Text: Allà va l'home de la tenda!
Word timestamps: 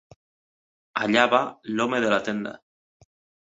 Allà 1.03 1.25
va 1.33 1.41
l'home 1.75 2.01
de 2.07 2.11
la 2.15 2.19
tenda! 2.31 2.55